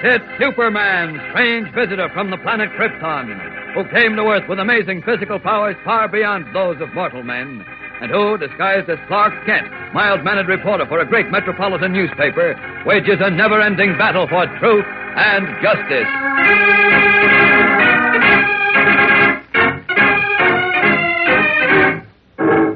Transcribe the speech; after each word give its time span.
It's 0.00 0.24
Superman, 0.38 1.18
strange 1.30 1.74
visitor 1.74 2.08
from 2.14 2.30
the 2.30 2.36
planet 2.36 2.70
Krypton, 2.78 3.74
who 3.74 3.82
came 3.90 4.14
to 4.14 4.22
Earth 4.30 4.48
with 4.48 4.60
amazing 4.60 5.02
physical 5.02 5.40
powers 5.40 5.74
far 5.84 6.06
beyond 6.06 6.54
those 6.54 6.80
of 6.80 6.94
mortal 6.94 7.24
men, 7.24 7.64
and 8.00 8.12
who, 8.12 8.38
disguised 8.38 8.88
as 8.88 8.98
Clark 9.08 9.34
Kent, 9.44 9.66
mild-mannered 9.92 10.46
reporter 10.46 10.86
for 10.86 11.00
a 11.00 11.04
great 11.04 11.28
metropolitan 11.32 11.92
newspaper, 11.92 12.54
wages 12.86 13.18
a 13.20 13.28
never-ending 13.28 13.98
battle 13.98 14.28
for 14.28 14.46
truth 14.60 14.84
and 15.16 15.48
justice. 15.60 16.06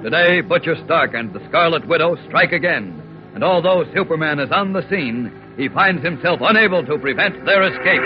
Today, 0.02 0.40
Butcher 0.40 0.74
Stark 0.84 1.14
and 1.14 1.32
the 1.32 1.46
Scarlet 1.48 1.86
Widow 1.86 2.16
strike 2.26 2.50
again, 2.50 3.00
and 3.36 3.44
although 3.44 3.84
Superman 3.94 4.40
is 4.40 4.50
on 4.50 4.72
the 4.72 4.82
scene, 4.90 5.32
he 5.56 5.68
finds 5.68 6.02
himself 6.02 6.40
unable 6.42 6.84
to 6.84 6.98
prevent 6.98 7.44
their 7.44 7.62
escape. 7.62 8.02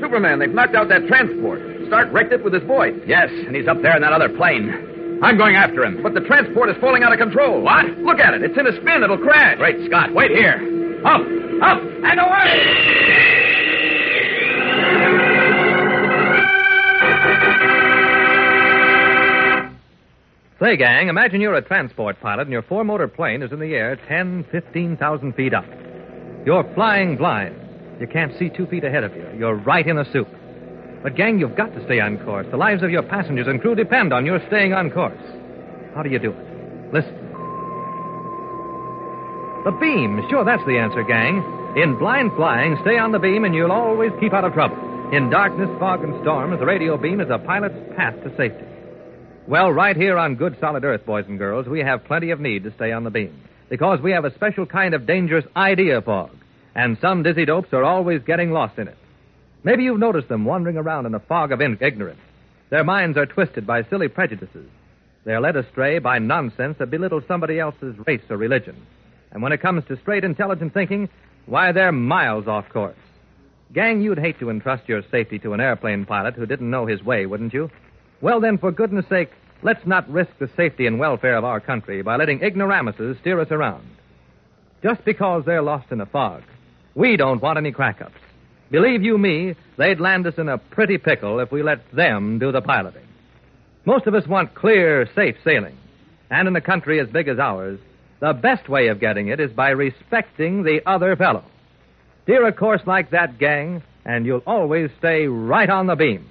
Superman, 0.00 0.38
they've 0.38 0.52
knocked 0.52 0.74
out 0.74 0.88
that 0.88 1.06
transport. 1.06 1.60
Stark 1.86 2.12
wrecked 2.12 2.32
it 2.32 2.44
with 2.44 2.52
his 2.52 2.62
voice. 2.64 2.94
Yes, 3.06 3.30
and 3.30 3.56
he's 3.56 3.66
up 3.66 3.82
there 3.82 3.96
in 3.96 4.02
that 4.02 4.12
other 4.12 4.28
plane. 4.28 5.18
I'm 5.22 5.36
going 5.36 5.56
after 5.56 5.84
him. 5.84 6.02
But 6.02 6.14
the 6.14 6.20
transport 6.20 6.68
is 6.70 6.76
falling 6.80 7.02
out 7.02 7.12
of 7.12 7.18
control. 7.18 7.60
What? 7.60 7.86
Look 7.98 8.20
at 8.20 8.34
it. 8.34 8.42
It's 8.42 8.56
in 8.56 8.66
a 8.66 8.72
spin. 8.80 9.02
It'll 9.02 9.18
crash. 9.18 9.58
Great 9.58 9.84
Scott. 9.86 10.14
Wait 10.14 10.30
here. 10.30 10.54
Up, 11.04 11.20
up, 11.62 11.82
and 11.82 12.20
away! 12.20 12.88
Say, 20.60 20.76
gang, 20.76 21.06
imagine 21.06 21.40
you're 21.40 21.54
a 21.54 21.62
transport 21.62 22.18
pilot 22.20 22.42
and 22.42 22.50
your 22.50 22.62
four 22.62 22.82
motor 22.82 23.06
plane 23.06 23.44
is 23.44 23.52
in 23.52 23.60
the 23.60 23.74
air 23.74 23.94
10, 24.08 24.46
15,000 24.50 25.32
feet 25.34 25.54
up. 25.54 25.64
You're 26.44 26.68
flying 26.74 27.16
blind. 27.16 27.54
You 28.00 28.08
can't 28.08 28.36
see 28.40 28.48
two 28.48 28.66
feet 28.66 28.82
ahead 28.82 29.04
of 29.04 29.14
you. 29.14 29.24
You're 29.38 29.54
right 29.54 29.86
in 29.86 29.94
the 29.94 30.04
soup. 30.12 30.26
But, 31.04 31.14
gang, 31.14 31.38
you've 31.38 31.54
got 31.54 31.72
to 31.74 31.84
stay 31.84 32.00
on 32.00 32.18
course. 32.24 32.48
The 32.50 32.56
lives 32.56 32.82
of 32.82 32.90
your 32.90 33.04
passengers 33.04 33.46
and 33.46 33.60
crew 33.60 33.76
depend 33.76 34.12
on 34.12 34.26
your 34.26 34.40
staying 34.48 34.72
on 34.72 34.90
course. 34.90 35.22
How 35.94 36.02
do 36.02 36.10
you 36.10 36.18
do 36.18 36.32
it? 36.32 36.92
Listen. 36.92 37.14
The 39.62 39.78
beam. 39.78 40.26
Sure, 40.28 40.44
that's 40.44 40.64
the 40.66 40.76
answer, 40.76 41.04
gang. 41.04 41.38
In 41.76 41.96
blind 42.00 42.32
flying, 42.34 42.76
stay 42.82 42.98
on 42.98 43.12
the 43.12 43.20
beam 43.20 43.44
and 43.44 43.54
you'll 43.54 43.70
always 43.70 44.10
keep 44.18 44.32
out 44.32 44.44
of 44.44 44.54
trouble. 44.54 44.76
In 45.12 45.30
darkness, 45.30 45.70
fog, 45.78 46.02
and 46.02 46.20
storms, 46.22 46.58
the 46.58 46.66
radio 46.66 46.96
beam 46.96 47.20
is 47.20 47.28
a 47.30 47.38
pilot's 47.38 47.78
path 47.96 48.14
to 48.24 48.36
safety. 48.36 48.67
Well, 49.48 49.72
right 49.72 49.96
here 49.96 50.18
on 50.18 50.34
good 50.34 50.58
solid 50.60 50.84
Earth, 50.84 51.06
boys 51.06 51.24
and 51.26 51.38
girls, 51.38 51.66
we 51.66 51.80
have 51.80 52.04
plenty 52.04 52.32
of 52.32 52.38
need 52.38 52.64
to 52.64 52.74
stay 52.74 52.92
on 52.92 53.04
the 53.04 53.10
beam. 53.10 53.40
Because 53.70 53.98
we 53.98 54.12
have 54.12 54.26
a 54.26 54.34
special 54.34 54.66
kind 54.66 54.92
of 54.92 55.06
dangerous 55.06 55.46
idea 55.56 56.02
fog. 56.02 56.32
And 56.74 56.98
some 57.00 57.22
dizzy 57.22 57.46
dopes 57.46 57.72
are 57.72 57.82
always 57.82 58.20
getting 58.22 58.52
lost 58.52 58.78
in 58.78 58.88
it. 58.88 58.98
Maybe 59.64 59.84
you've 59.84 59.98
noticed 59.98 60.28
them 60.28 60.44
wandering 60.44 60.76
around 60.76 61.06
in 61.06 61.14
a 61.14 61.18
fog 61.18 61.50
of 61.50 61.62
ignorance. 61.62 62.20
Their 62.68 62.84
minds 62.84 63.16
are 63.16 63.24
twisted 63.24 63.66
by 63.66 63.84
silly 63.84 64.08
prejudices. 64.08 64.68
They're 65.24 65.40
led 65.40 65.56
astray 65.56 65.98
by 65.98 66.18
nonsense 66.18 66.76
that 66.78 66.90
belittles 66.90 67.24
somebody 67.26 67.58
else's 67.58 67.96
race 68.06 68.20
or 68.28 68.36
religion. 68.36 68.76
And 69.32 69.42
when 69.42 69.52
it 69.52 69.62
comes 69.62 69.82
to 69.86 69.96
straight, 69.96 70.24
intelligent 70.24 70.74
thinking, 70.74 71.08
why, 71.46 71.72
they're 71.72 71.90
miles 71.90 72.46
off 72.48 72.68
course. 72.68 72.96
Gang, 73.72 74.02
you'd 74.02 74.18
hate 74.18 74.40
to 74.40 74.50
entrust 74.50 74.86
your 74.90 75.02
safety 75.10 75.38
to 75.38 75.54
an 75.54 75.60
airplane 75.60 76.04
pilot 76.04 76.34
who 76.34 76.44
didn't 76.44 76.70
know 76.70 76.84
his 76.84 77.02
way, 77.02 77.24
wouldn't 77.24 77.54
you? 77.54 77.70
Well, 78.20 78.40
then, 78.40 78.58
for 78.58 78.72
goodness 78.72 79.06
sake, 79.08 79.30
let's 79.62 79.86
not 79.86 80.10
risk 80.10 80.30
the 80.38 80.50
safety 80.56 80.86
and 80.86 80.98
welfare 80.98 81.36
of 81.36 81.44
our 81.44 81.60
country 81.60 82.02
by 82.02 82.16
letting 82.16 82.42
ignoramuses 82.42 83.16
steer 83.20 83.40
us 83.40 83.50
around. 83.50 83.88
Just 84.82 85.04
because 85.04 85.44
they're 85.44 85.62
lost 85.62 85.92
in 85.92 86.00
a 86.00 86.06
fog, 86.06 86.42
we 86.94 87.16
don't 87.16 87.42
want 87.42 87.58
any 87.58 87.70
crack 87.70 88.00
ups. 88.00 88.20
Believe 88.70 89.02
you 89.02 89.18
me, 89.18 89.54
they'd 89.76 90.00
land 90.00 90.26
us 90.26 90.34
in 90.36 90.48
a 90.48 90.58
pretty 90.58 90.98
pickle 90.98 91.38
if 91.38 91.52
we 91.52 91.62
let 91.62 91.90
them 91.92 92.38
do 92.38 92.52
the 92.52 92.60
piloting. 92.60 93.06
Most 93.84 94.06
of 94.06 94.14
us 94.14 94.26
want 94.26 94.54
clear, 94.54 95.08
safe 95.14 95.36
sailing. 95.44 95.76
And 96.28 96.48
in 96.48 96.56
a 96.56 96.60
country 96.60 97.00
as 97.00 97.08
big 97.08 97.28
as 97.28 97.38
ours, 97.38 97.78
the 98.20 98.32
best 98.32 98.68
way 98.68 98.88
of 98.88 99.00
getting 99.00 99.28
it 99.28 99.40
is 99.40 99.52
by 99.52 99.70
respecting 99.70 100.64
the 100.64 100.80
other 100.84 101.16
fellow. 101.16 101.44
Steer 102.24 102.46
a 102.46 102.52
course 102.52 102.82
like 102.84 103.10
that, 103.12 103.38
gang, 103.38 103.82
and 104.04 104.26
you'll 104.26 104.42
always 104.46 104.90
stay 104.98 105.26
right 105.26 105.70
on 105.70 105.86
the 105.86 105.96
beam. 105.96 106.28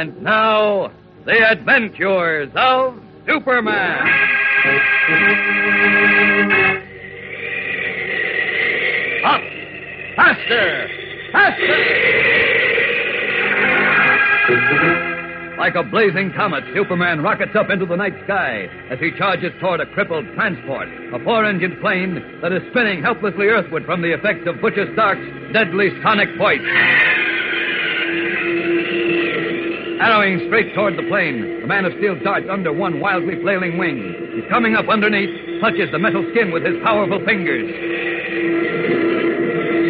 And 0.00 0.22
now, 0.22 0.90
the 1.26 1.50
adventures 1.50 2.48
of 2.54 2.98
Superman. 3.26 3.98
Up! 9.22 9.42
Faster! 10.16 10.88
Faster! 11.32 11.76
Like 15.58 15.74
a 15.74 15.82
blazing 15.82 16.32
comet, 16.34 16.64
Superman 16.72 17.20
rockets 17.20 17.54
up 17.54 17.68
into 17.68 17.84
the 17.84 17.96
night 17.96 18.14
sky 18.24 18.70
as 18.88 18.98
he 19.00 19.10
charges 19.18 19.52
toward 19.60 19.80
a 19.80 19.86
crippled 19.92 20.24
transport, 20.34 20.88
a 21.12 21.22
four-engined 21.22 21.78
plane 21.82 22.40
that 22.40 22.52
is 22.52 22.62
spinning 22.70 23.02
helplessly 23.02 23.48
earthward 23.48 23.84
from 23.84 24.00
the 24.00 24.14
effects 24.14 24.46
of 24.46 24.62
Butcher 24.62 24.90
Stark's 24.94 25.20
deadly 25.52 25.90
sonic 26.02 26.30
voice. 26.38 26.64
Arrowing 30.00 30.40
straight 30.48 30.72
toward 30.74 30.96
the 30.96 31.04
plane, 31.12 31.60
the 31.60 31.66
man 31.68 31.84
of 31.84 31.92
steel 32.00 32.16
darts 32.24 32.48
under 32.48 32.72
one 32.72 33.00
wildly 33.00 33.36
flailing 33.42 33.76
wing. 33.76 34.00
He's 34.32 34.48
coming 34.48 34.74
up 34.74 34.88
underneath, 34.88 35.28
touches 35.60 35.92
the 35.92 35.98
metal 35.98 36.24
skin 36.32 36.52
with 36.52 36.64
his 36.64 36.80
powerful 36.82 37.20
fingers. 37.28 37.68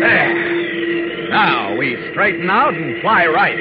There. 0.02 1.30
Now 1.30 1.76
we 1.78 1.94
straighten 2.10 2.50
out 2.50 2.74
and 2.74 3.00
fly 3.00 3.26
right. 3.30 3.54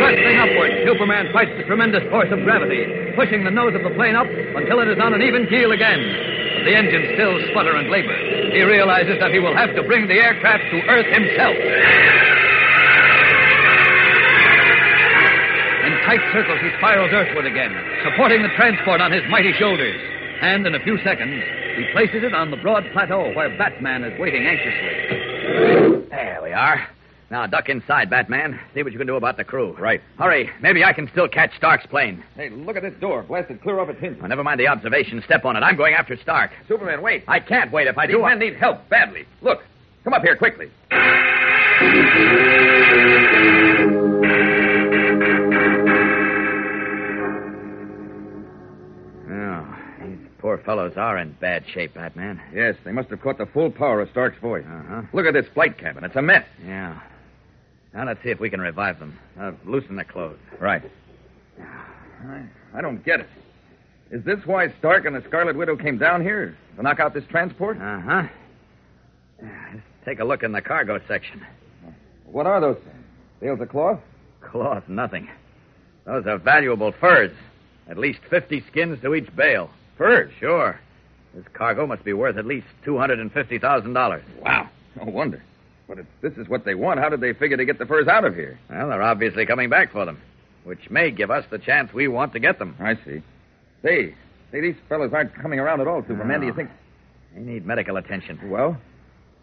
Thrusting 0.00 0.36
upward, 0.40 0.72
Superman 0.88 1.28
fights 1.36 1.52
the 1.60 1.68
tremendous 1.68 2.00
force 2.08 2.32
of 2.32 2.40
gravity, 2.48 3.12
pushing 3.12 3.44
the 3.44 3.52
nose 3.52 3.76
of 3.76 3.84
the 3.84 3.92
plane 3.92 4.16
up 4.16 4.24
until 4.56 4.80
it 4.80 4.88
is 4.88 4.96
on 4.96 5.12
an 5.12 5.20
even 5.20 5.44
keel 5.52 5.72
again. 5.72 6.00
But 6.56 6.64
the 6.64 6.72
engines 6.72 7.12
still 7.12 7.36
sputter 7.52 7.76
and 7.76 7.92
labor. 7.92 8.16
He 8.56 8.64
realizes 8.64 9.20
that 9.20 9.36
he 9.36 9.38
will 9.38 9.54
have 9.54 9.76
to 9.76 9.82
bring 9.84 10.08
the 10.08 10.16
aircraft 10.16 10.64
to 10.72 10.80
Earth 10.88 11.12
himself. 11.12 12.27
Tight 16.08 16.32
circles, 16.32 16.58
he 16.62 16.70
spirals 16.78 17.12
earthward 17.12 17.44
again, 17.44 17.68
supporting 18.02 18.40
the 18.42 18.48
transport 18.56 18.98
on 18.98 19.12
his 19.12 19.20
mighty 19.28 19.52
shoulders. 19.52 20.00
And 20.40 20.66
in 20.66 20.74
a 20.74 20.80
few 20.80 20.96
seconds, 21.04 21.44
he 21.76 21.84
places 21.92 22.24
it 22.24 22.32
on 22.32 22.50
the 22.50 22.56
broad 22.56 22.84
plateau 22.94 23.30
where 23.34 23.50
Batman 23.58 24.04
is 24.04 24.18
waiting 24.18 24.46
anxiously. 24.46 26.08
There 26.08 26.40
we 26.42 26.52
are. 26.52 26.88
Now 27.30 27.46
duck 27.46 27.68
inside, 27.68 28.08
Batman. 28.08 28.58
See 28.72 28.82
what 28.82 28.92
you 28.92 28.96
can 28.96 29.06
do 29.06 29.16
about 29.16 29.36
the 29.36 29.44
crew. 29.44 29.76
Right. 29.78 30.00
Hurry. 30.18 30.48
Maybe 30.62 30.82
I 30.82 30.94
can 30.94 31.10
still 31.12 31.28
catch 31.28 31.54
Stark's 31.58 31.84
plane. 31.84 32.24
Hey, 32.36 32.48
look 32.48 32.76
at 32.76 32.82
this 32.82 32.98
door. 33.00 33.22
Blasted 33.24 33.60
clear 33.60 33.78
off 33.78 33.90
its 33.90 34.00
hinges. 34.00 34.22
Never 34.26 34.42
mind 34.42 34.58
the 34.58 34.66
observation. 34.66 35.22
Step 35.26 35.44
on 35.44 35.56
it. 35.56 35.60
I'm 35.60 35.76
going 35.76 35.92
after 35.92 36.16
Stark. 36.16 36.52
Superman, 36.68 37.02
wait. 37.02 37.24
I 37.28 37.38
can't 37.38 37.70
wait. 37.70 37.86
If 37.86 37.98
I 37.98 38.06
These 38.06 38.16
do, 38.16 38.24
I... 38.24 38.30
men 38.30 38.38
need 38.38 38.56
help 38.56 38.88
badly. 38.88 39.26
Look. 39.42 39.58
Come 40.04 40.14
up 40.14 40.22
here 40.22 40.36
quickly. 40.36 40.70
Fellows 50.68 50.92
are 50.98 51.16
in 51.16 51.32
bad 51.40 51.64
shape, 51.72 51.94
Batman. 51.94 52.38
Yes, 52.54 52.74
they 52.84 52.92
must 52.92 53.08
have 53.08 53.22
caught 53.22 53.38
the 53.38 53.46
full 53.46 53.70
power 53.70 54.02
of 54.02 54.10
Stark's 54.10 54.38
voice. 54.38 54.66
Uh-huh. 54.68 55.00
Look 55.14 55.24
at 55.24 55.32
this 55.32 55.46
flight 55.54 55.78
cabin. 55.78 56.04
It's 56.04 56.14
a 56.14 56.20
mess. 56.20 56.44
Yeah. 56.62 57.00
Now 57.94 58.04
let's 58.04 58.22
see 58.22 58.28
if 58.28 58.38
we 58.38 58.50
can 58.50 58.60
revive 58.60 58.98
them. 58.98 59.18
Uh, 59.40 59.52
loosen 59.64 59.96
the 59.96 60.04
clothes. 60.04 60.36
Right. 60.60 60.82
I, 61.58 62.44
I 62.74 62.82
don't 62.82 63.02
get 63.02 63.20
it. 63.20 63.28
Is 64.10 64.22
this 64.26 64.40
why 64.44 64.66
Stark 64.78 65.06
and 65.06 65.16
the 65.16 65.24
Scarlet 65.26 65.56
Widow 65.56 65.74
came 65.74 65.96
down 65.96 66.20
here? 66.20 66.54
To 66.76 66.82
knock 66.82 67.00
out 67.00 67.14
this 67.14 67.24
transport? 67.30 67.78
Uh 67.78 68.00
huh. 68.00 68.22
Let's 69.40 69.82
take 70.04 70.20
a 70.20 70.24
look 70.24 70.42
in 70.42 70.52
the 70.52 70.60
cargo 70.60 71.00
section. 71.08 71.46
What 72.26 72.46
are 72.46 72.60
those 72.60 72.76
things? 72.76 73.06
Bales 73.40 73.60
of 73.62 73.70
cloth? 73.70 74.00
Cloth, 74.42 74.84
nothing. 74.86 75.30
Those 76.04 76.26
are 76.26 76.36
valuable 76.36 76.92
furs. 77.00 77.32
At 77.88 77.96
least 77.96 78.18
50 78.28 78.64
skins 78.70 78.98
to 79.00 79.14
each 79.14 79.34
bale. 79.34 79.70
Furs? 79.98 80.32
Sure. 80.38 80.78
This 81.34 81.44
cargo 81.52 81.86
must 81.86 82.04
be 82.04 82.12
worth 82.12 82.36
at 82.38 82.46
least 82.46 82.66
$250,000. 82.86 84.22
Wow. 84.42 84.68
No 84.96 85.04
wonder. 85.10 85.42
But 85.86 85.98
if 85.98 86.06
this 86.22 86.32
is 86.34 86.48
what 86.48 86.64
they 86.64 86.74
want, 86.74 87.00
how 87.00 87.08
did 87.08 87.20
they 87.20 87.32
figure 87.32 87.56
to 87.56 87.64
get 87.64 87.78
the 87.78 87.86
furs 87.86 88.08
out 88.08 88.24
of 88.24 88.34
here? 88.34 88.58
Well, 88.70 88.88
they're 88.88 89.02
obviously 89.02 89.46
coming 89.46 89.68
back 89.70 89.92
for 89.92 90.04
them, 90.04 90.20
which 90.64 90.90
may 90.90 91.10
give 91.10 91.30
us 91.30 91.44
the 91.50 91.58
chance 91.58 91.92
we 91.92 92.08
want 92.08 92.32
to 92.34 92.40
get 92.40 92.58
them. 92.58 92.76
I 92.78 92.94
see. 93.04 93.22
Say, 93.82 94.14
say, 94.50 94.60
these 94.60 94.74
fellows 94.88 95.12
aren't 95.12 95.34
coming 95.34 95.58
around 95.60 95.80
at 95.80 95.86
all, 95.86 96.02
Superman. 96.02 96.40
Do 96.40 96.46
you 96.46 96.52
think? 96.52 96.70
They 97.34 97.40
need 97.40 97.66
medical 97.66 97.96
attention. 97.96 98.38
Well, 98.50 98.76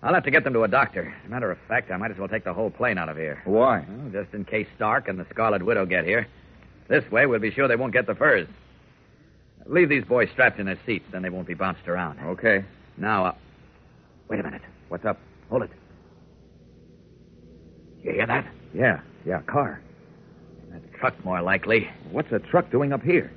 I'll 0.04 0.13
have 0.13 0.24
to 0.25 0.31
get 0.31 0.44
them 0.44 0.54
to 0.54 0.63
a 0.63 0.68
doctor. 0.68 1.13
As 1.24 1.28
a 1.28 1.30
matter 1.30 1.52
of 1.52 1.57
fact, 1.68 1.90
I 1.92 1.98
might 1.98 2.12
as 2.12 2.18
well 2.18 2.28
take 2.28 2.44
the 2.44 2.54
whole 2.54 2.69
plane 2.69 2.98
out 2.98 3.10
of 3.10 3.18
here. 3.18 3.42
why? 3.46 3.86
Well, 3.88 4.24
just 4.24 4.34
in 4.34 4.46
case 4.46 4.68
Stark 4.75 5.07
and 5.07 5.18
the 5.19 5.25
Scarlet 5.31 5.63
Widow 5.63 5.86
get 5.86 6.06
here. 6.06 6.28
This 6.88 7.10
way, 7.12 7.25
we'll 7.25 7.40
be 7.40 7.52
sure 7.52 7.68
they 7.68 7.75
won't 7.75 7.94
get 7.94 8.06
the 8.06 8.13
furs. 8.13 8.48
Leave 9.67 9.89
these 9.89 10.03
boys 10.03 10.29
strapped 10.31 10.59
in 10.59 10.65
their 10.67 10.79
seats, 10.85 11.06
then 11.12 11.21
they 11.21 11.29
won't 11.29 11.47
be 11.47 11.53
bounced 11.53 11.88
around. 11.88 12.19
Okay. 12.19 12.63
Now, 12.97 13.25
uh, 13.25 13.35
wait 14.29 14.39
a 14.39 14.44
minute. 14.44 14.62
What's 14.89 15.06
up? 15.06 15.17
Hold 15.50 15.63
it. 15.63 15.71
You 18.03 18.12
hear 18.12 18.27
that? 18.27 18.45
Yeah, 18.73 19.00
yeah, 19.25 19.41
car. 19.44 19.81
That 20.71 20.94
truck, 20.94 21.25
more 21.25 21.41
likely. 21.41 21.89
What's 22.12 22.31
a 22.31 22.39
truck 22.39 22.69
doing 22.69 22.94
up 22.94 23.01
here? 23.01 23.31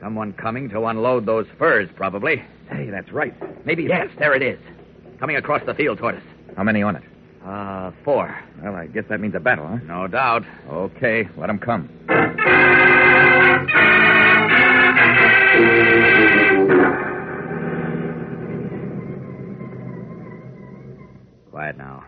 Someone 0.00 0.32
coming 0.32 0.68
to 0.70 0.86
unload 0.86 1.26
those 1.26 1.46
furs, 1.58 1.88
probably. 1.94 2.42
Hey, 2.68 2.90
that's 2.90 3.12
right. 3.12 3.34
Maybe. 3.64 3.84
Yes, 3.84 4.08
there 4.18 4.34
it 4.34 4.42
is. 4.42 4.58
Coming 5.20 5.36
across 5.36 5.62
the 5.66 5.74
field 5.74 5.98
toward 5.98 6.16
us. 6.16 6.22
How 6.56 6.64
many 6.64 6.82
on 6.82 6.96
it? 6.96 7.02
Uh, 7.44 7.92
four. 8.04 8.36
Well, 8.62 8.74
I 8.74 8.86
guess 8.86 9.04
that 9.08 9.20
means 9.20 9.34
a 9.34 9.40
battle, 9.40 9.66
huh? 9.66 9.76
No 9.86 10.06
doubt. 10.08 10.44
Okay, 10.68 11.28
let 11.36 11.46
them 11.46 11.58
come. 11.58 11.88
Quiet 21.50 21.76
now. 21.76 22.04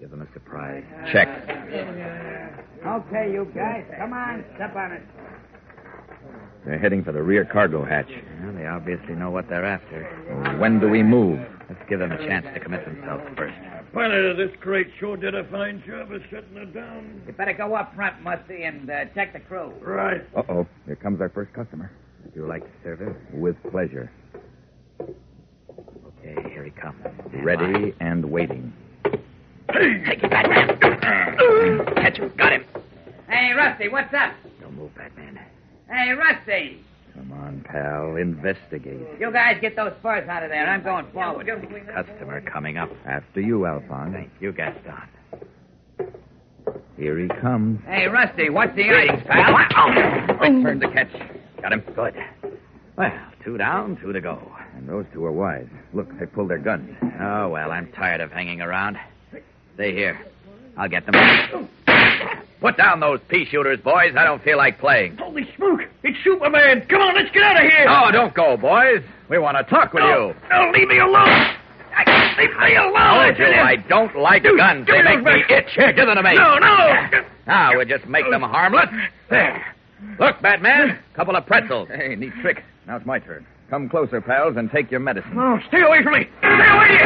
Give 0.00 0.10
them 0.10 0.22
a 0.22 0.32
surprise. 0.32 0.84
Check. 1.12 1.28
Okay, 2.86 3.32
you 3.32 3.50
guys, 3.54 3.84
come 3.98 4.12
on, 4.12 4.44
step 4.54 4.76
on 4.76 4.92
it. 4.92 5.02
They're 6.64 6.78
heading 6.78 7.04
for 7.04 7.12
the 7.12 7.22
rear 7.22 7.44
cargo 7.44 7.84
hatch. 7.84 8.10
Well, 8.42 8.52
they 8.52 8.66
obviously 8.66 9.14
know 9.14 9.30
what 9.30 9.48
they're 9.48 9.64
after. 9.64 10.04
When 10.58 10.80
do 10.80 10.88
we 10.88 11.02
move? 11.02 11.38
Let's 11.68 11.80
give 11.88 11.98
them 12.00 12.12
a 12.12 12.18
chance 12.18 12.46
to 12.54 12.60
commit 12.60 12.84
themselves 12.84 13.24
first. 13.36 13.54
Pilot 13.92 14.24
of 14.30 14.36
this 14.36 14.50
crate 14.60 14.88
sure 14.98 15.16
did 15.16 15.34
a 15.34 15.44
fine 15.44 15.82
job 15.86 16.12
of 16.12 16.22
setting 16.30 16.56
it 16.56 16.74
down. 16.74 17.22
You 17.26 17.32
better 17.32 17.52
go 17.52 17.74
up 17.74 17.94
front, 17.94 18.20
Musty, 18.22 18.64
and 18.64 18.90
uh, 18.90 19.04
check 19.14 19.32
the 19.32 19.40
crew. 19.40 19.72
Right. 19.80 20.22
Uh 20.36 20.42
oh. 20.48 20.66
Here 20.86 20.96
comes 20.96 21.20
our 21.20 21.28
first 21.28 21.52
customer. 21.52 21.90
Would 22.26 22.34
you 22.34 22.46
like 22.46 22.62
to 22.64 22.70
serve 22.82 22.98
him? 23.00 23.16
With 23.32 23.56
pleasure. 23.70 24.10
Okay, 25.00 26.34
here 26.50 26.64
he 26.64 26.70
comes. 26.72 26.96
Stand 27.28 27.44
Ready 27.44 27.94
and 28.00 28.24
waiting. 28.30 28.72
by. 29.04 29.10
Take 29.72 30.24
it, 30.24 30.30
Batman. 30.30 30.76
Catch 31.96 32.18
him. 32.18 32.32
Got 32.36 32.52
him. 32.52 32.64
Hey, 33.28 33.52
Rusty, 33.56 33.88
what's 33.88 34.12
up? 34.12 34.32
Don't 34.60 34.74
move, 34.76 34.92
Batman. 34.96 35.38
Hey, 35.88 36.10
Rusty, 36.12 36.80
Come 37.14 37.32
on, 37.32 37.64
pal. 37.64 38.16
Investigate. 38.16 39.00
you 39.20 39.30
guys 39.32 39.56
get 39.60 39.76
those 39.76 39.92
furs 40.02 40.28
out 40.28 40.42
of 40.42 40.50
there. 40.50 40.66
I'm 40.66 40.82
going 40.82 41.06
forward. 41.12 41.46
Customer 41.94 42.40
coming 42.42 42.76
up. 42.76 42.90
After 43.06 43.40
you, 43.40 43.66
Alphonse. 43.66 44.12
Thank 44.12 44.30
you, 44.40 44.52
Gaston. 44.52 44.92
Here 46.96 47.18
he 47.18 47.28
comes. 47.40 47.80
Hey, 47.86 48.06
Rusty, 48.08 48.50
what's 48.50 48.74
the 48.74 48.82
Greetings, 48.84 49.22
ice? 49.30 49.44
pal. 49.70 50.36
Quick 50.38 50.62
turn 50.62 50.80
to 50.80 50.90
catch. 50.90 51.10
Got 51.66 51.72
him. 51.72 51.94
Good. 51.96 52.14
Well, 52.96 53.10
two 53.42 53.58
down, 53.58 53.98
two 54.00 54.12
to 54.12 54.20
go. 54.20 54.40
And 54.76 54.88
those 54.88 55.04
two 55.12 55.24
are 55.24 55.32
wise. 55.32 55.66
Look, 55.92 56.16
they 56.20 56.26
pulled 56.26 56.48
their 56.48 56.58
guns. 56.58 56.96
Oh, 57.20 57.48
well, 57.48 57.72
I'm 57.72 57.90
tired 57.90 58.20
of 58.20 58.30
hanging 58.30 58.60
around. 58.60 58.96
Stay 59.74 59.92
here. 59.92 60.16
I'll 60.76 60.88
get 60.88 61.04
them. 61.06 61.68
Put 62.60 62.76
down 62.76 63.00
those 63.00 63.18
pea 63.28 63.46
shooters, 63.50 63.80
boys. 63.80 64.14
I 64.16 64.22
don't 64.22 64.40
feel 64.44 64.58
like 64.58 64.78
playing. 64.78 65.16
Holy 65.16 65.42
smoke! 65.56 65.80
It's 66.04 66.16
Superman! 66.22 66.86
Come 66.88 67.02
on, 67.02 67.16
let's 67.16 67.34
get 67.34 67.42
out 67.42 67.56
of 67.56 67.68
here! 67.68 67.86
Oh, 67.88 68.12
don't 68.12 68.32
go, 68.32 68.56
boys. 68.56 69.02
We 69.28 69.38
want 69.38 69.56
to 69.56 69.64
talk 69.64 69.92
with 69.92 70.04
you. 70.04 70.34
No, 70.48 70.70
leave 70.72 70.86
me 70.86 70.98
alone! 71.00 71.28
I, 71.96 72.36
leave 72.38 72.56
me 72.60 72.76
alone! 72.76 73.34
Told 73.34 73.38
you 73.38 73.60
I 73.60 73.74
don't 73.88 74.16
like 74.16 74.44
guns. 74.44 74.86
give 74.86 74.94
They 74.94 75.02
make 75.02 75.18
me 75.18 75.42
back. 75.48 75.64
itch. 75.66 75.72
Here, 75.74 75.92
give 75.92 76.06
them 76.06 76.14
to 76.14 76.22
me. 76.22 76.34
No, 76.36 76.58
no! 76.58 77.22
Now 77.48 77.76
we'll 77.76 77.86
just 77.86 78.06
make 78.06 78.24
them 78.30 78.42
harmless. 78.42 78.88
There. 79.28 79.75
Look, 80.18 80.40
Batman. 80.42 80.98
Couple 81.14 81.36
of 81.36 81.46
pretzels. 81.46 81.88
Hey, 81.88 82.14
neat 82.16 82.32
trick. 82.42 82.62
Now 82.86 82.96
it's 82.96 83.06
my 83.06 83.18
turn. 83.18 83.46
Come 83.70 83.88
closer, 83.88 84.20
pals, 84.20 84.56
and 84.56 84.70
take 84.70 84.90
your 84.90 85.00
medicine. 85.00 85.34
No, 85.34 85.58
stay 85.68 85.80
away 85.80 86.02
from 86.02 86.12
me! 86.12 86.28
Stay 86.38 86.48
away, 86.48 86.88
you 86.92 86.98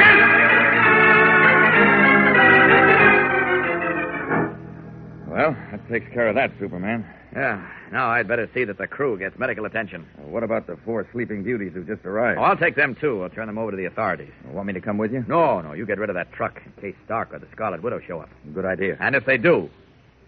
Well, 5.32 5.56
that 5.70 5.88
takes 5.88 6.12
care 6.12 6.28
of 6.28 6.34
that, 6.34 6.50
Superman. 6.58 7.06
Yeah. 7.32 7.66
Now 7.92 8.08
I'd 8.10 8.28
better 8.28 8.50
see 8.52 8.64
that 8.64 8.76
the 8.78 8.86
crew 8.86 9.16
gets 9.18 9.38
medical 9.38 9.64
attention. 9.64 10.06
Well, 10.18 10.28
what 10.28 10.42
about 10.42 10.66
the 10.66 10.76
four 10.84 11.06
sleeping 11.12 11.42
beauties 11.44 11.72
who 11.72 11.84
just 11.84 12.04
arrived? 12.04 12.38
Oh, 12.38 12.42
I'll 12.42 12.56
take 12.56 12.76
them, 12.76 12.94
too. 13.00 13.22
I'll 13.22 13.30
turn 13.30 13.46
them 13.46 13.56
over 13.56 13.70
to 13.70 13.76
the 13.76 13.86
authorities. 13.86 14.32
You 14.46 14.52
Want 14.54 14.66
me 14.66 14.72
to 14.74 14.80
come 14.80 14.98
with 14.98 15.12
you? 15.12 15.24
No, 15.28 15.60
no, 15.60 15.72
you 15.72 15.86
get 15.86 15.98
rid 15.98 16.10
of 16.10 16.14
that 16.14 16.32
truck 16.32 16.60
in 16.64 16.72
case 16.82 16.96
Stark 17.04 17.32
or 17.32 17.38
the 17.38 17.46
Scarlet 17.52 17.82
Widow 17.82 18.00
show 18.00 18.20
up. 18.20 18.28
Good 18.52 18.64
idea. 18.66 18.96
And 19.00 19.14
if 19.14 19.24
they 19.24 19.38
do, 19.38 19.70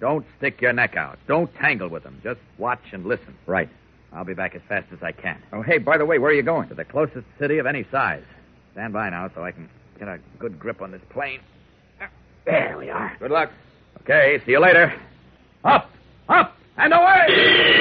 don't 0.02 0.26
stick 0.36 0.60
your 0.60 0.72
neck 0.72 0.96
out. 0.96 1.16
Don't 1.28 1.54
tangle 1.54 1.88
with 1.88 2.02
them. 2.02 2.20
Just 2.24 2.40
watch 2.58 2.82
and 2.90 3.06
listen. 3.06 3.36
Right. 3.46 3.68
I'll 4.12 4.24
be 4.24 4.34
back 4.34 4.56
as 4.56 4.60
fast 4.68 4.88
as 4.92 5.00
I 5.00 5.12
can. 5.12 5.40
Oh, 5.52 5.62
hey, 5.62 5.78
by 5.78 5.96
the 5.96 6.04
way, 6.04 6.18
where 6.18 6.32
are 6.32 6.34
you 6.34 6.42
going? 6.42 6.68
To 6.70 6.74
the 6.74 6.84
closest 6.84 7.24
city 7.38 7.58
of 7.58 7.66
any 7.66 7.86
size. 7.88 8.24
Stand 8.72 8.92
by 8.92 9.10
now 9.10 9.30
so 9.32 9.44
I 9.44 9.52
can 9.52 9.70
get 10.00 10.08
a 10.08 10.18
good 10.40 10.58
grip 10.58 10.82
on 10.82 10.90
this 10.90 11.00
plane. 11.10 11.38
There 12.44 12.76
we 12.76 12.90
are. 12.90 13.16
Good 13.20 13.30
luck. 13.30 13.52
Okay, 14.00 14.42
see 14.44 14.50
you 14.50 14.60
later. 14.60 14.92
Up, 15.62 15.88
up, 16.28 16.56
and 16.76 16.92
away! 16.92 17.71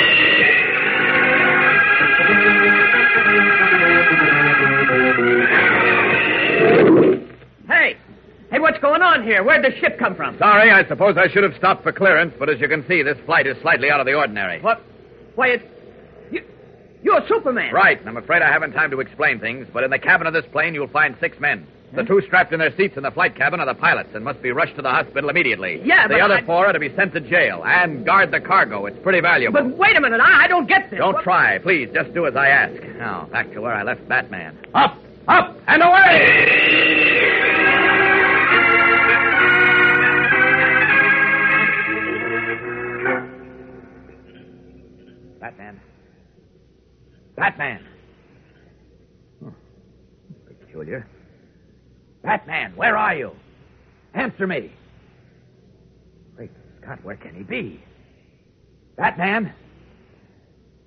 Going 8.82 9.02
on 9.02 9.24
here? 9.24 9.44
Where'd 9.44 9.64
the 9.64 9.76
ship 9.80 9.98
come 10.00 10.16
from? 10.16 10.38
Sorry, 10.38 10.72
I 10.72 10.86
suppose 10.88 11.16
I 11.18 11.28
should 11.32 11.44
have 11.44 11.56
stopped 11.58 11.84
for 11.84 11.92
clearance, 11.92 12.34
but 12.38 12.50
as 12.50 12.60
you 12.60 12.68
can 12.68 12.86
see, 12.88 13.02
this 13.04 13.18
flight 13.26 13.48
is 13.48 13.56
slightly 13.62 13.90
out 13.90 14.00
of 14.00 14.06
the 14.06 14.14
ordinary. 14.14 14.60
What? 14.62 14.82
Why, 15.36 15.48
it's. 15.50 15.64
You, 16.32 16.44
you're 17.04 17.22
Superman. 17.28 17.74
Right, 17.74 18.00
and 18.00 18.10
I'm 18.10 18.18
afraid 18.18 18.42
I 18.42 18.52
haven't 18.52 18.74
time 18.74 18.92
to 18.92 19.00
explain 19.00 19.40
things, 19.40 19.68
but 19.72 19.84
in 19.84 19.92
the 19.92 20.00
cabin 20.00 20.28
of 20.28 20.34
this 20.34 20.46
plane, 20.52 20.74
you'll 20.74 20.88
find 20.88 21.16
six 21.20 21.40
men. 21.40 21.66
The 21.94 22.04
two 22.04 22.22
strapped 22.26 22.54
in 22.54 22.60
their 22.60 22.74
seats 22.78 22.96
in 22.96 23.04
the 23.04 23.12
flight 23.12 23.36
cabin 23.36 23.60
are 23.60 23.66
the 23.66 23.74
pilots 23.74 24.12
and 24.16 24.24
must 24.24 24.42
be 24.42 24.52
rushed 24.54 24.78
to 24.78 24.82
the 24.82 24.90
hospital 24.90 25.30
immediately. 25.30 25.82
Yeah, 25.84 26.08
The 26.08 26.14
but 26.14 26.22
other 26.22 26.36
I- 26.36 26.46
four 26.46 26.66
are 26.68 26.72
to 26.72 26.80
be 26.80 26.88
sent 26.96 27.12
to 27.16 27.20
jail 27.20 27.62
and 27.66 28.06
guard 28.06 28.32
the 28.32 28.40
cargo. 28.40 28.86
It's 28.86 28.98
pretty 29.04 29.20
valuable. 29.20 29.62
But 29.62 29.78
wait 29.78 29.98
a 29.98 30.00
minute, 30.00 30.22
I, 30.22 30.46
I 30.46 30.48
don't 30.48 30.68
get 30.70 30.90
this. 30.90 31.00
Don't 31.00 31.16
What- 31.16 31.24
try. 31.26 31.58
Please, 31.58 31.90
just 31.94 32.14
do 32.14 32.26
as 32.28 32.36
I 32.38 32.48
ask. 32.48 32.82
Now, 32.98 33.28
back 33.30 33.52
to 33.52 33.60
where 33.60 33.74
I 33.74 33.84
left 33.84 34.08
Batman. 34.08 34.58
Up, 34.74 34.98
up, 35.28 35.58
and 35.68 35.84
away! 35.84 37.18
Batman. 45.52 45.82
Batman. 47.36 47.88
Oh, 49.46 49.54
peculiar. 50.48 51.06
Batman, 52.24 52.74
where 52.76 52.96
are 52.96 53.16
you? 53.16 53.32
Answer 54.14 54.48
me. 54.48 54.72
Great 56.38 56.52
Scott, 56.82 57.04
where 57.04 57.18
can 57.18 57.36
he 57.36 57.44
be? 57.44 57.84
Batman? 58.96 59.54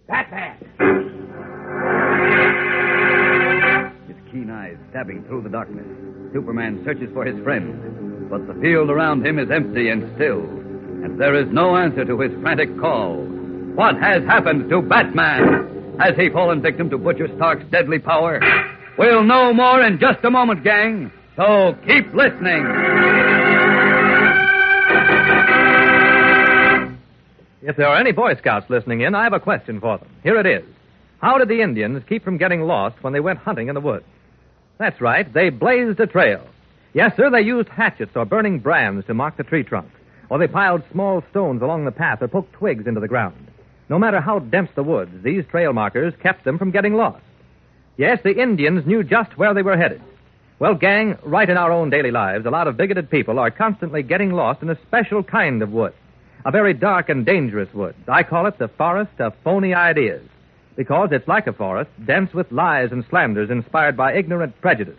Batman! 0.07 0.57
His 4.07 4.17
keen 4.33 4.51
eyes 4.51 4.77
stabbing 4.91 5.25
through 5.25 5.43
the 5.43 5.51
darkness. 5.51 5.87
Superman 6.33 6.83
searches 6.85 7.11
for 7.13 7.27
his 7.27 7.43
friend, 7.45 8.31
but 8.31 8.47
the 8.47 8.55
field 8.61 8.89
around 8.89 9.27
him 9.27 9.39
is 9.39 9.51
empty 9.51 9.91
and 9.91 10.11
still, 10.15 10.41
and 10.41 11.21
there 11.21 11.35
is 11.35 11.49
no 11.53 11.77
answer 11.77 12.05
to 12.05 12.21
his 12.21 12.33
frantic 12.41 12.79
call. 12.79 13.27
What 13.75 13.97
has 13.97 14.23
happened 14.25 14.71
to 14.71 14.83
Batman? 14.83 15.97
Has 15.99 16.17
he 16.17 16.31
fallen 16.31 16.63
victim 16.63 16.91
to 16.91 16.99
Butcher 16.99 17.29
Stark's 17.35 17.65
deadly 17.73 17.99
power? 17.99 18.41
We'll 18.97 19.25
know 19.25 19.53
more 19.53 19.83
in 19.83 19.99
just 19.99 20.25
a 20.25 20.31
moment, 20.31 20.63
gang. 20.63 21.11
So 21.37 21.77
keep 21.85 22.15
listening. 22.15 22.65
If 27.63 27.77
there 27.77 27.89
are 27.89 27.99
any 27.99 28.13
Boy 28.13 28.37
Scouts 28.37 28.71
listening 28.71 29.01
in, 29.01 29.15
I 29.15 29.25
have 29.25 29.33
a 29.33 29.41
question 29.41 29.81
for 29.81 29.99
them. 29.99 30.09
Here 30.23 30.39
it 30.39 30.47
is. 30.47 30.65
How 31.21 31.39
did 31.39 31.49
the 31.49 31.63
Indians 31.63 32.03
keep 32.09 32.23
from 32.23 32.37
getting 32.37 32.63
lost 32.63 33.03
when 33.03 33.13
they 33.13 33.21
went 33.21 33.41
hunting 33.41 33.69
in 33.69 33.75
the 33.75 33.81
woods? 33.81 34.05
That's 34.79 35.01
right, 35.01 35.33
they 35.33 35.49
blazed 35.51 35.99
a 35.99 36.07
trail. 36.07 36.47
Yes, 36.93 37.17
sir, 37.17 37.31
they 37.31 37.41
used 37.41 37.69
hatchets 37.71 38.13
or 38.15 38.25
burning 38.25 38.61
brands 38.61 39.07
to 39.07 39.15
mark 39.15 39.37
the 39.37 39.43
tree 39.43 39.65
trunks, 39.65 39.97
or 40.31 40.39
they 40.39 40.47
piled 40.47 40.83
small 40.93 41.25
stones 41.31 41.63
along 41.63 41.87
the 41.87 41.91
path 41.91 42.23
or 42.23 42.29
poked 42.29 42.53
twigs 42.53 42.87
into 42.87 43.01
the 43.01 43.09
ground. 43.09 43.44
No 43.89 43.99
matter 43.99 44.21
how 44.21 44.39
dense 44.39 44.71
the 44.75 44.83
woods, 44.83 45.23
these 45.23 45.45
trail 45.47 45.73
markers 45.73 46.15
kept 46.23 46.45
them 46.45 46.59
from 46.59 46.71
getting 46.71 46.95
lost. 46.95 47.23
Yes, 47.97 48.19
the 48.25 48.41
Indians 48.41 48.87
knew 48.87 49.05
just 49.05 49.37
where 49.37 49.55
they 49.55 49.63
were 49.63 49.77
headed. 49.77 50.03
Well, 50.59 50.75
gang, 50.75 51.19
right 51.23 51.49
in 51.49 51.57
our 51.57 51.71
own 51.71 51.91
daily 51.91 52.11
lives, 52.11 52.47
a 52.47 52.51
lot 52.51 52.69
of 52.69 52.77
bigoted 52.77 53.11
people 53.11 53.39
are 53.39 53.51
constantly 53.51 54.03
getting 54.03 54.33
lost 54.33 54.63
in 54.63 54.71
a 54.71 54.79
special 54.87 55.23
kind 55.23 55.63
of 55.63 55.71
wood. 55.71 55.93
A 56.47 56.51
very 56.51 56.75
dark 56.75 57.09
and 57.09 57.27
dangerous 57.27 57.73
wood. 57.75 57.95
I 58.09 58.23
call 58.23 58.47
it 58.47 58.59
the 58.59 58.69
forest 58.69 59.19
of 59.19 59.35
phony 59.45 59.75
ideas. 59.75 60.23
Because 60.77 61.11
it's 61.13 61.29
like 61.29 61.47
a 61.47 61.53
forest, 61.53 61.91
dense 62.05 62.33
with 62.33 62.51
lies 62.51 62.93
and 62.93 63.05
slanders 63.11 63.51
inspired 63.51 63.97
by 63.97 64.15
ignorant 64.15 64.61
prejudice. 64.61 64.99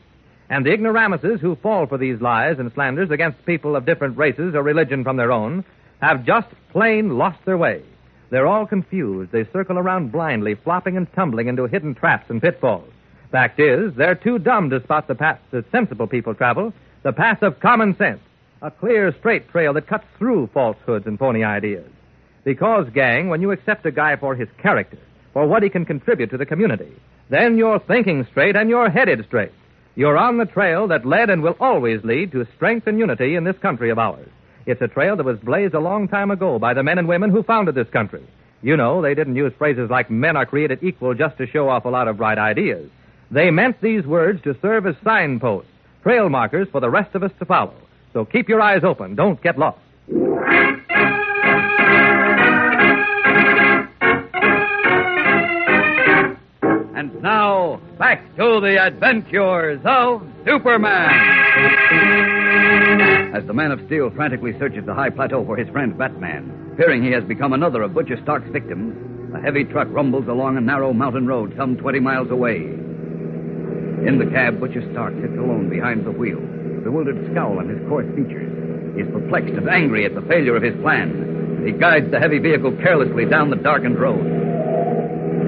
And 0.49 0.65
the 0.65 0.73
ignoramuses 0.73 1.41
who 1.41 1.55
fall 1.55 1.87
for 1.87 1.97
these 1.97 2.21
lies 2.21 2.59
and 2.59 2.71
slanders 2.73 3.09
against 3.09 3.45
people 3.45 3.75
of 3.75 3.85
different 3.85 4.17
races 4.17 4.55
or 4.55 4.61
religion 4.61 5.03
from 5.03 5.17
their 5.17 5.31
own 5.31 5.65
have 6.01 6.25
just 6.25 6.47
plain 6.71 7.17
lost 7.17 7.43
their 7.45 7.57
way. 7.57 7.81
They're 8.29 8.47
all 8.47 8.65
confused. 8.65 9.31
They 9.31 9.45
circle 9.51 9.77
around 9.77 10.11
blindly, 10.11 10.55
flopping 10.55 10.97
and 10.97 11.11
tumbling 11.13 11.47
into 11.47 11.65
hidden 11.65 11.95
traps 11.95 12.29
and 12.29 12.41
pitfalls. 12.41 12.91
Fact 13.31 13.59
is, 13.59 13.93
they're 13.95 14.15
too 14.15 14.39
dumb 14.39 14.69
to 14.69 14.81
spot 14.83 15.07
the 15.07 15.15
path 15.15 15.39
that 15.51 15.69
sensible 15.71 16.07
people 16.07 16.33
travel, 16.33 16.73
the 17.03 17.13
path 17.13 17.41
of 17.43 17.59
common 17.59 17.95
sense, 17.97 18.21
a 18.61 18.71
clear, 18.71 19.13
straight 19.19 19.49
trail 19.49 19.73
that 19.73 19.87
cuts 19.87 20.05
through 20.17 20.49
falsehoods 20.53 21.05
and 21.05 21.19
phony 21.19 21.43
ideas. 21.43 21.89
Because, 22.43 22.87
gang, 22.93 23.29
when 23.29 23.41
you 23.41 23.51
accept 23.51 23.85
a 23.85 23.91
guy 23.91 24.15
for 24.15 24.35
his 24.35 24.47
character, 24.61 24.99
for 25.33 25.47
what 25.47 25.63
he 25.63 25.69
can 25.69 25.85
contribute 25.85 26.29
to 26.31 26.37
the 26.37 26.45
community, 26.45 26.91
then 27.29 27.57
you're 27.57 27.79
thinking 27.79 28.25
straight 28.31 28.55
and 28.55 28.69
you're 28.69 28.89
headed 28.89 29.25
straight. 29.25 29.51
You're 29.95 30.17
on 30.17 30.37
the 30.37 30.45
trail 30.45 30.87
that 30.87 31.05
led 31.05 31.29
and 31.29 31.41
will 31.41 31.57
always 31.59 32.03
lead 32.03 32.31
to 32.33 32.47
strength 32.55 32.87
and 32.87 32.99
unity 32.99 33.35
in 33.35 33.43
this 33.43 33.57
country 33.57 33.89
of 33.89 33.99
ours. 33.99 34.29
It's 34.65 34.81
a 34.81 34.87
trail 34.87 35.15
that 35.15 35.25
was 35.25 35.37
blazed 35.39 35.75
a 35.75 35.79
long 35.79 36.07
time 36.07 36.31
ago 36.31 36.57
by 36.57 36.73
the 36.73 36.81
men 36.81 36.97
and 36.97 37.07
women 37.07 37.29
who 37.29 37.43
founded 37.43 37.75
this 37.75 37.89
country. 37.89 38.23
You 38.63 38.75
know, 38.75 39.01
they 39.01 39.13
didn't 39.13 39.35
use 39.35 39.53
phrases 39.59 39.91
like 39.91 40.09
men 40.09 40.35
are 40.35 40.45
created 40.45 40.79
equal 40.81 41.13
just 41.13 41.37
to 41.37 41.45
show 41.45 41.69
off 41.69 41.85
a 41.85 41.89
lot 41.89 42.07
of 42.07 42.17
bright 42.17 42.39
ideas. 42.39 42.89
They 43.29 43.51
meant 43.51 43.79
these 43.79 44.05
words 44.05 44.41
to 44.43 44.57
serve 44.61 44.87
as 44.87 44.95
signposts, 45.03 45.69
trail 46.01 46.29
markers 46.29 46.67
for 46.71 46.81
the 46.81 46.89
rest 46.89 47.13
of 47.13 47.21
us 47.21 47.31
to 47.37 47.45
follow. 47.45 47.75
So 48.13 48.25
keep 48.25 48.49
your 48.49 48.61
eyes 48.61 48.83
open. 48.83 49.13
Don't 49.13 49.41
get 49.43 49.59
lost. 49.59 49.77
And 56.95 57.21
now, 57.21 57.81
back 57.99 58.35
to 58.37 58.59
the 58.61 58.83
adventures 58.83 59.81
of 59.85 60.27
Superman. 60.43 62.44
As 63.35 63.43
the 63.47 63.53
Man 63.53 63.71
of 63.71 63.81
Steel 63.87 64.11
frantically 64.11 64.57
searches 64.57 64.85
the 64.85 64.93
high 64.93 65.09
plateau 65.09 65.43
for 65.43 65.57
his 65.57 65.67
friend 65.67 65.97
Batman, 65.97 66.71
fearing 66.77 67.03
he 67.03 67.11
has 67.11 67.25
become 67.25 67.51
another 67.51 67.81
of 67.81 67.93
Butcher 67.93 68.17
Stark's 68.23 68.49
victims, 68.49 68.95
a 69.35 69.41
heavy 69.41 69.65
truck 69.65 69.89
rumbles 69.91 70.29
along 70.29 70.55
a 70.55 70.61
narrow 70.61 70.93
mountain 70.93 71.27
road 71.27 71.53
some 71.57 71.75
20 71.75 71.99
miles 71.99 72.31
away. 72.31 72.61
In 74.07 74.19
the 74.23 74.31
cab, 74.31 74.61
Butcher 74.61 74.89
Stark 74.93 75.15
sits 75.15 75.37
alone 75.37 75.69
behind 75.69 76.05
the 76.05 76.11
wheel, 76.11 76.37
a 76.37 76.79
bewildered 76.79 77.29
scowl 77.29 77.59
on 77.59 77.67
his 77.67 77.85
coarse 77.89 78.07
features. 78.15 78.95
He 78.95 79.01
is 79.01 79.11
perplexed 79.11 79.55
and 79.55 79.67
angry 79.67 80.05
at 80.05 80.15
the 80.15 80.21
failure 80.21 80.55
of 80.55 80.63
his 80.63 80.79
plan. 80.81 81.61
He 81.65 81.73
guides 81.73 82.09
the 82.11 82.21
heavy 82.21 82.39
vehicle 82.39 82.71
carelessly 82.77 83.25
down 83.25 83.49
the 83.49 83.57
darkened 83.57 83.99
road. 83.99 84.34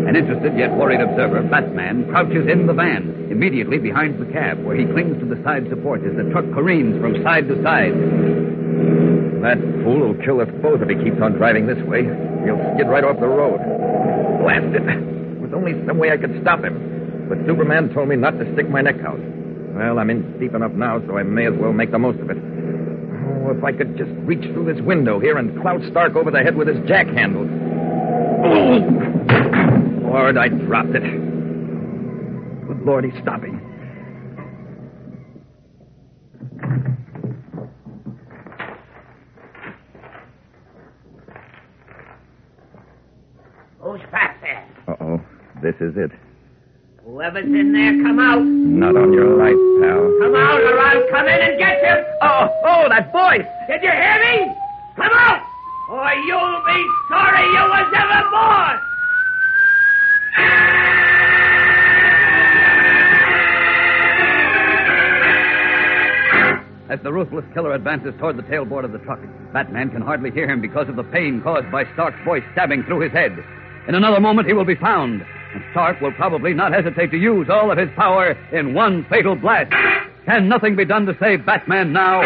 An 0.05 0.15
interested 0.15 0.57
yet 0.57 0.75
worried 0.75 1.01
observer, 1.01 1.41
Batman, 1.43 2.05
crouches 2.09 2.47
in 2.47 2.67
the 2.67 2.73
van, 2.73 3.27
immediately 3.31 3.77
behind 3.77 4.21
the 4.21 4.31
cab, 4.31 4.63
where 4.63 4.75
he 4.75 4.85
clings 4.85 5.17
to 5.19 5.25
the 5.25 5.41
side 5.43 5.67
support 5.69 6.05
as 6.05 6.15
the 6.15 6.29
truck 6.29 6.45
careens 6.53 7.01
from 7.01 7.23
side 7.23 7.47
to 7.47 7.55
side. 7.63 7.95
That 9.41 9.59
fool 9.83 9.99
will 9.99 10.19
kill 10.23 10.41
us 10.41 10.49
both 10.61 10.81
if 10.81 10.89
he 10.89 10.95
keeps 11.03 11.21
on 11.21 11.33
driving 11.33 11.67
this 11.67 11.81
way. 11.87 12.03
He'll 12.45 12.59
skid 12.75 12.87
right 12.87 13.03
off 13.03 13.19
the 13.19 13.27
road. 13.27 13.59
Blast 14.43 14.75
it. 14.75 14.85
There 14.85 15.41
was 15.41 15.53
only 15.53 15.73
some 15.85 15.97
way 15.97 16.11
I 16.11 16.17
could 16.17 16.37
stop 16.41 16.63
him. 16.63 17.27
But 17.29 17.39
Superman 17.45 17.93
told 17.93 18.09
me 18.09 18.15
not 18.15 18.39
to 18.39 18.53
stick 18.53 18.69
my 18.69 18.81
neck 18.81 18.99
out. 19.05 19.19
Well, 19.75 19.99
I'm 19.99 20.09
in 20.09 20.39
deep 20.39 20.55
enough 20.55 20.71
now, 20.71 20.99
so 21.05 21.17
I 21.17 21.23
may 21.23 21.45
as 21.47 21.53
well 21.53 21.73
make 21.73 21.91
the 21.91 21.99
most 21.99 22.19
of 22.19 22.29
it. 22.29 22.37
Oh, 22.37 23.51
if 23.51 23.63
I 23.63 23.71
could 23.71 23.97
just 23.97 24.11
reach 24.25 24.43
through 24.53 24.73
this 24.73 24.81
window 24.83 25.19
here 25.19 25.37
and 25.37 25.61
clout 25.61 25.81
Stark 25.91 26.15
over 26.15 26.31
the 26.31 26.39
head 26.39 26.55
with 26.55 26.67
his 26.67 26.77
jack 26.87 27.07
handle. 27.07 27.45
Lord, 30.07 30.37
I 30.37 30.47
dropped 30.47 30.95
it. 30.95 31.03
Good 31.03 32.81
Lord, 32.85 33.03
he's 33.03 33.13
stopping. 33.21 33.59
Who's 43.81 43.99
back 44.11 44.39
there? 44.41 44.65
Uh-oh. 44.87 45.21
This 45.61 45.75
is 45.81 45.97
it. 45.97 46.11
Whoever's 47.03 47.43
in 47.45 47.73
there, 47.73 47.91
come 48.01 48.19
out. 48.19 48.41
Not 48.43 48.95
on 48.95 49.11
your 49.11 49.35
life, 49.35 49.59
pal. 49.83 50.07
Come 50.21 50.35
out 50.35 50.61
or 50.61 50.79
I'll 50.79 51.09
come 51.11 51.27
in 51.27 51.41
and 51.41 51.59
get 51.59 51.81
you. 51.83 52.05
Oh, 52.21 52.47
oh, 52.63 52.89
that 52.89 53.11
voice! 53.11 53.47
Did 53.67 53.83
you 53.83 53.91
hear 53.91 54.19
me? 54.23 54.55
Come 54.95 55.11
out, 55.13 55.43
or 55.91 56.13
you'll 56.23 56.63
be 56.65 56.79
sorry 57.09 57.43
you 57.43 57.63
was 57.67 57.91
ever 57.91 58.29
born. 58.31 58.96
As 66.89 67.03
the 67.03 67.11
ruthless 67.11 67.43
killer 67.53 67.73
advances 67.73 68.13
toward 68.17 68.37
the 68.37 68.43
tailboard 68.43 68.85
of 68.85 68.93
the 68.93 68.99
truck, 68.99 69.19
Batman 69.51 69.89
can 69.89 70.01
hardly 70.01 70.31
hear 70.31 70.49
him 70.49 70.61
because 70.61 70.87
of 70.87 70.95
the 70.95 71.03
pain 71.03 71.41
caused 71.43 71.69
by 71.69 71.83
Stark's 71.93 72.17
voice 72.23 72.43
stabbing 72.53 72.83
through 72.83 73.01
his 73.01 73.11
head. 73.11 73.37
In 73.87 73.95
another 73.95 74.21
moment, 74.21 74.47
he 74.47 74.53
will 74.53 74.65
be 74.65 74.75
found, 74.75 75.21
and 75.21 75.63
Stark 75.71 75.99
will 75.99 76.13
probably 76.13 76.53
not 76.53 76.73
hesitate 76.73 77.11
to 77.11 77.17
use 77.17 77.47
all 77.51 77.71
of 77.71 77.77
his 77.77 77.89
power 77.95 78.31
in 78.53 78.73
one 78.73 79.05
fatal 79.09 79.35
blast. 79.35 79.71
Can 80.25 80.47
nothing 80.47 80.75
be 80.75 80.85
done 80.85 81.05
to 81.05 81.17
save 81.19 81.45
Batman 81.45 81.91
now? 81.91 82.21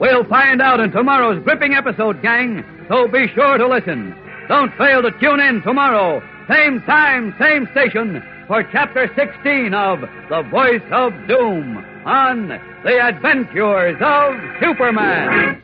We'll 0.00 0.24
find 0.24 0.62
out 0.62 0.80
in 0.80 0.90
tomorrow's 0.90 1.42
gripping 1.44 1.74
episode, 1.74 2.22
gang, 2.22 2.64
so 2.88 3.08
be 3.08 3.28
sure 3.34 3.58
to 3.58 3.68
listen. 3.68 4.16
Don't 4.48 4.74
fail 4.76 5.02
to 5.02 5.10
tune 5.20 5.40
in 5.40 5.60
tomorrow, 5.62 6.22
same 6.48 6.80
time, 6.82 7.34
same 7.38 7.68
station, 7.72 8.22
for 8.46 8.62
Chapter 8.72 9.10
16 9.14 9.74
of 9.74 10.00
The 10.30 10.42
Voice 10.50 10.82
of 10.90 11.12
Doom 11.28 11.76
on 12.06 12.48
The 12.82 12.98
Adventures 13.04 13.96
of 14.00 14.34
Superman. 14.58 15.62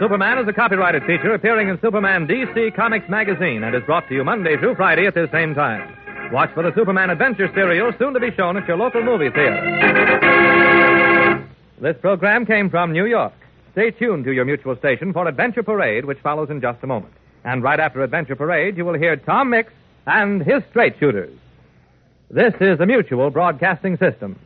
Superman 0.00 0.38
is 0.38 0.48
a 0.48 0.52
copyrighted 0.52 1.02
feature 1.02 1.34
appearing 1.34 1.68
in 1.68 1.78
Superman 1.82 2.28
DC 2.28 2.74
Comics 2.76 3.08
magazine 3.08 3.64
and 3.64 3.74
is 3.74 3.82
brought 3.84 4.08
to 4.08 4.14
you 4.14 4.22
Monday 4.22 4.56
through 4.56 4.76
Friday 4.76 5.06
at 5.06 5.14
this 5.14 5.28
same 5.32 5.54
time. 5.54 5.96
Watch 6.32 6.54
for 6.54 6.62
the 6.62 6.72
Superman 6.76 7.10
Adventure 7.10 7.50
serial 7.52 7.92
soon 7.98 8.14
to 8.14 8.20
be 8.20 8.30
shown 8.36 8.56
at 8.56 8.68
your 8.68 8.76
local 8.76 9.02
movie 9.02 9.30
theater. 9.30 9.60
This 11.82 11.96
program 12.00 12.46
came 12.46 12.70
from 12.70 12.92
New 12.92 13.06
York. 13.06 13.32
Stay 13.72 13.90
tuned 13.90 14.24
to 14.24 14.30
your 14.32 14.44
mutual 14.44 14.76
station 14.76 15.12
for 15.12 15.26
Adventure 15.26 15.64
Parade, 15.64 16.04
which 16.04 16.18
follows 16.20 16.48
in 16.50 16.60
just 16.60 16.78
a 16.84 16.86
moment. 16.86 17.12
And 17.44 17.62
right 17.62 17.80
after 17.80 18.02
Adventure 18.02 18.36
Parade, 18.36 18.76
you 18.76 18.84
will 18.84 18.94
hear 18.94 19.16
Tom 19.16 19.50
Mix 19.50 19.72
and 20.06 20.42
his 20.42 20.62
straight 20.70 20.98
shooters. 20.98 21.36
This 22.30 22.54
is 22.60 22.78
the 22.78 22.86
Mutual 22.86 23.30
Broadcasting 23.30 23.96
System. 23.96 24.38